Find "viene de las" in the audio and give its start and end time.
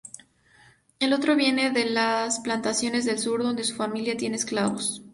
1.35-2.39